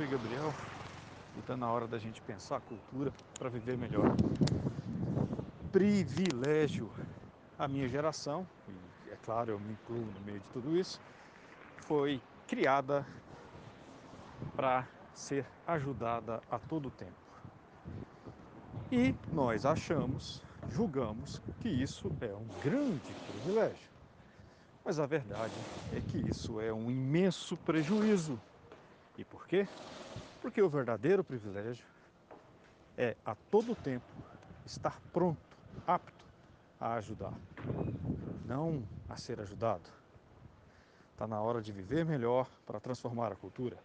professor 0.00 0.06
Gabriel 0.06 0.54
e 1.36 1.40
está 1.40 1.56
na 1.56 1.68
hora 1.72 1.88
da 1.88 1.98
gente 1.98 2.22
pensar 2.22 2.58
a 2.58 2.60
cultura 2.60 3.12
para 3.36 3.48
viver 3.48 3.76
melhor. 3.76 4.14
Privilégio. 5.72 6.88
A 7.58 7.66
minha 7.66 7.88
geração, 7.88 8.46
e 8.68 9.10
é 9.10 9.16
claro, 9.24 9.50
eu 9.50 9.58
me 9.58 9.72
incluo 9.72 9.98
no 9.98 10.20
meio 10.20 10.38
de 10.38 10.48
tudo 10.50 10.76
isso, 10.78 11.00
foi 11.78 12.22
criada 12.46 13.04
para 14.54 14.86
ser 15.12 15.44
ajudada 15.66 16.40
a 16.48 16.58
todo 16.58 16.92
tempo. 16.92 17.12
E 18.92 19.14
nós 19.32 19.66
achamos, 19.66 20.42
julgamos 20.70 21.42
que 21.60 21.68
isso 21.68 22.10
é 22.20 22.32
um 22.32 22.46
grande 22.62 23.12
privilégio. 23.32 23.90
Mas 24.84 25.00
a 25.00 25.06
verdade 25.06 25.52
é 25.92 26.00
que 26.00 26.18
isso 26.30 26.60
é 26.60 26.72
um 26.72 26.88
imenso 26.88 27.56
prejuízo. 27.56 28.40
E 29.20 29.24
por 29.24 29.46
quê? 29.46 29.68
Porque 30.40 30.62
o 30.62 30.68
verdadeiro 30.70 31.22
privilégio 31.22 31.84
é 32.96 33.14
a 33.22 33.34
todo 33.34 33.76
tempo 33.76 34.06
estar 34.64 34.98
pronto, 35.12 35.58
apto 35.86 36.24
a 36.80 36.94
ajudar, 36.94 37.34
não 38.46 38.82
a 39.10 39.18
ser 39.18 39.38
ajudado. 39.38 39.90
Está 41.12 41.26
na 41.26 41.38
hora 41.38 41.60
de 41.60 41.70
viver 41.70 42.02
melhor 42.02 42.48
para 42.64 42.80
transformar 42.80 43.30
a 43.30 43.36
cultura. 43.36 43.76